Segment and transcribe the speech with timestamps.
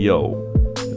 [0.00, 0.36] Yo,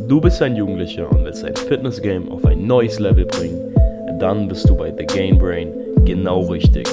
[0.08, 3.76] du bist ein Jugendlicher und willst dein Fitness-Game auf ein neues Level bringen?
[4.20, 5.74] Dann bist du bei The Game Brain
[6.06, 6.88] genau richtig.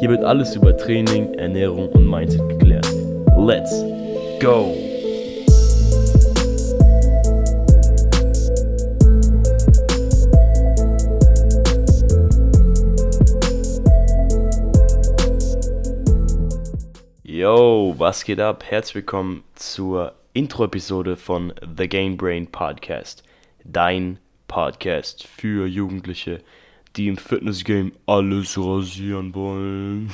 [0.00, 2.92] Hier wird alles über Training, Ernährung und Mindset geklärt.
[3.38, 3.84] Let's
[4.40, 4.74] go!
[17.22, 18.64] Yo, was geht ab?
[18.68, 23.22] Herzlich willkommen zur Intro-Episode von The Game Brain Podcast.
[23.64, 26.42] Dein Podcast für Jugendliche,
[26.94, 30.10] die im Fitness-Game alles rasieren wollen.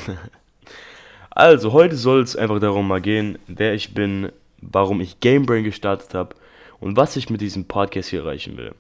[1.30, 5.64] also, heute soll es einfach darum mal gehen, wer ich bin, warum ich Game Brain
[5.64, 6.36] gestartet habe
[6.78, 8.76] und was ich mit diesem Podcast hier erreichen will.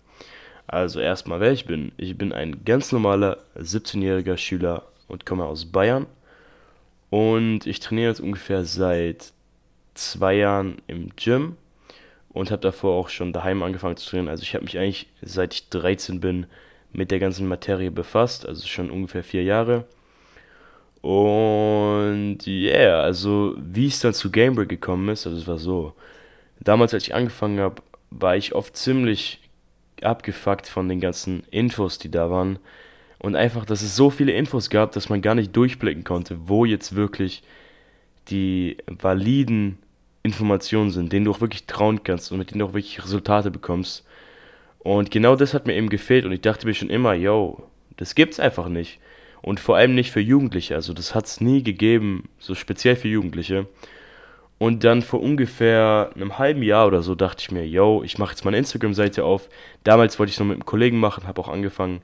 [0.68, 1.90] Also erstmal, wer ich bin.
[1.96, 6.06] Ich bin ein ganz normaler 17-jähriger Schüler und komme aus Bayern
[7.10, 9.32] und ich trainiere jetzt ungefähr seit
[9.94, 11.56] zwei Jahren im Gym
[12.30, 14.28] und habe davor auch schon daheim angefangen zu trainieren.
[14.28, 16.46] Also ich habe mich eigentlich seit ich 13 bin
[16.92, 19.84] mit der ganzen Materie befasst, also schon ungefähr vier Jahre.
[21.00, 25.94] Und ja, yeah, also wie es dann zu Gamebreak gekommen ist, also es war so.
[26.60, 29.40] Damals, als ich angefangen habe, war ich oft ziemlich
[30.00, 32.58] abgefuckt von den ganzen Infos, die da waren
[33.18, 36.64] und einfach, dass es so viele Infos gab, dass man gar nicht durchblicken konnte, wo
[36.64, 37.42] jetzt wirklich
[38.28, 39.78] die validen
[40.22, 43.50] Informationen sind, denen du auch wirklich trauen kannst und mit denen du auch wirklich Resultate
[43.50, 44.04] bekommst.
[44.78, 48.14] Und genau das hat mir eben gefehlt und ich dachte mir schon immer, yo, das
[48.14, 48.98] gibt's einfach nicht.
[49.40, 53.66] Und vor allem nicht für Jugendliche, also das hat's nie gegeben, so speziell für Jugendliche.
[54.58, 58.30] Und dann vor ungefähr einem halben Jahr oder so dachte ich mir, yo, ich mache
[58.30, 59.48] jetzt meine Instagram-Seite auf.
[59.82, 62.00] Damals wollte ich es noch mit einem Kollegen machen, habe auch angefangen,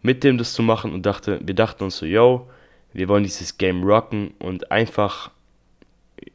[0.00, 2.48] mit dem das zu machen und dachte, wir dachten uns so, yo,
[2.92, 5.32] wir wollen dieses Game rocken und einfach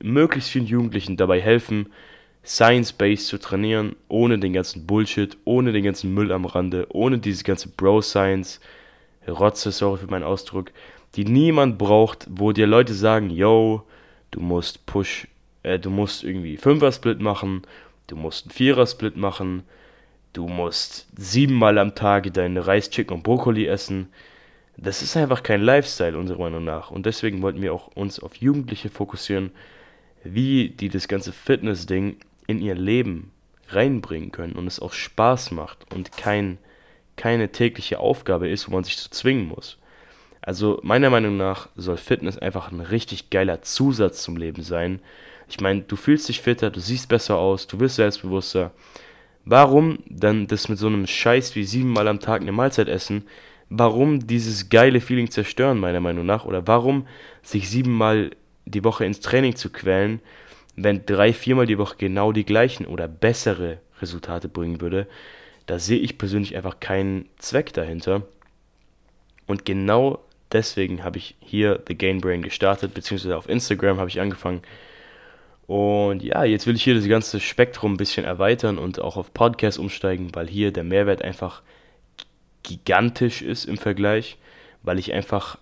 [0.01, 1.87] möglichst vielen Jugendlichen dabei helfen,
[2.45, 7.43] Science-Based zu trainieren, ohne den ganzen Bullshit, ohne den ganzen Müll am Rande, ohne diese
[7.43, 8.61] ganze Bro-Science,
[9.27, 10.71] Rotze, sorry für meinen Ausdruck,
[11.15, 13.83] die niemand braucht, wo dir Leute sagen, yo,
[14.31, 15.27] du musst Push,
[15.63, 17.63] äh, du musst irgendwie Fünfer-Split machen,
[18.07, 19.63] du musst einen Vierer-Split machen,
[20.33, 24.07] du musst siebenmal am Tag deinen Reis, Chicken und Brokkoli essen.
[24.77, 26.91] Das ist einfach kein Lifestyle, unserer Meinung nach.
[26.91, 29.51] Und deswegen wollten wir auch uns auf Jugendliche fokussieren,
[30.23, 33.31] wie die das ganze Fitness-Ding in ihr Leben
[33.69, 36.57] reinbringen können und es auch Spaß macht und kein,
[37.15, 39.77] keine tägliche Aufgabe ist, wo man sich zu zwingen muss.
[40.41, 45.01] Also meiner Meinung nach soll Fitness einfach ein richtig geiler Zusatz zum Leben sein.
[45.49, 48.71] Ich meine, du fühlst dich fitter, du siehst besser aus, du wirst selbstbewusster.
[49.43, 53.25] Warum dann das mit so einem Scheiß wie siebenmal am Tag eine Mahlzeit essen?
[53.69, 56.45] Warum dieses geile Feeling zerstören, meiner Meinung nach?
[56.45, 57.07] Oder warum
[57.41, 58.31] sich siebenmal
[58.65, 60.21] die Woche ins Training zu quälen,
[60.75, 65.07] wenn drei, viermal die Woche genau die gleichen oder bessere Resultate bringen würde?
[65.65, 68.23] Da sehe ich persönlich einfach keinen Zweck dahinter.
[69.47, 74.21] Und genau deswegen habe ich hier The Gain Brain gestartet, beziehungsweise auf Instagram habe ich
[74.21, 74.61] angefangen,
[75.67, 79.33] und ja, jetzt will ich hier das ganze Spektrum ein bisschen erweitern und auch auf
[79.33, 81.61] Podcast umsteigen, weil hier der Mehrwert einfach
[82.67, 84.37] gigantisch ist im Vergleich,
[84.83, 85.57] weil ich einfach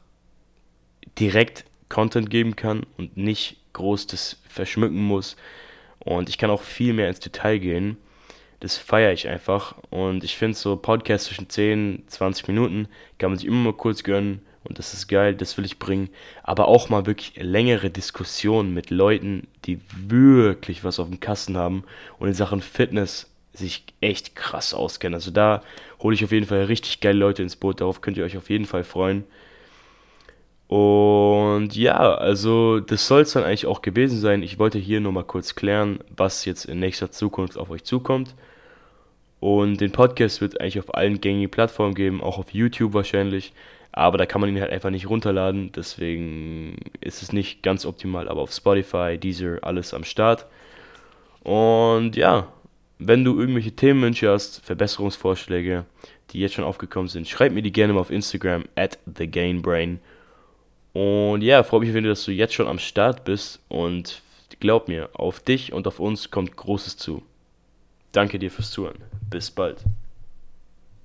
[1.20, 5.36] direkt Content geben kann und nicht groß das verschmücken muss.
[6.00, 7.98] Und ich kann auch viel mehr ins Detail gehen.
[8.60, 9.76] Das feiere ich einfach.
[9.92, 12.88] Und ich finde so Podcasts zwischen 10, 20 Minuten
[13.20, 16.10] kann man sich immer mal kurz gönnen und das ist geil, das will ich bringen.
[16.42, 21.84] Aber auch mal wirklich längere Diskussionen mit Leuten, die wirklich was auf dem Kasten haben
[22.18, 25.16] und in Sachen Fitness sich echt krass auskennen.
[25.16, 25.62] Also da
[26.02, 27.82] hole ich auf jeden Fall richtig geile Leute ins Boot.
[27.82, 29.24] Darauf könnt ihr euch auf jeden Fall freuen.
[30.68, 34.42] Und ja, also das soll es dann eigentlich auch gewesen sein.
[34.42, 38.34] Ich wollte hier nur mal kurz klären, was jetzt in nächster Zukunft auf euch zukommt.
[39.40, 43.54] Und den Podcast wird eigentlich auf allen gängigen Plattformen geben, auch auf YouTube wahrscheinlich.
[43.92, 45.72] Aber da kann man ihn halt einfach nicht runterladen.
[45.72, 48.28] Deswegen ist es nicht ganz optimal.
[48.28, 50.48] Aber auf Spotify, Deezer, alles am Start.
[51.44, 52.48] Und ja,
[53.00, 55.86] wenn du irgendwelche Themenwünsche hast, Verbesserungsvorschläge,
[56.32, 60.00] die jetzt schon aufgekommen sind, schreib mir die gerne mal auf Instagram at thegainbrain.
[60.94, 63.60] Und ja, freue mich, wenn du, dass du jetzt schon am Start bist.
[63.68, 64.22] Und
[64.60, 67.22] glaub mir, auf dich und auf uns kommt Großes zu.
[68.14, 68.98] Danke dir fürs Zuhören.
[69.30, 69.84] Bis bald.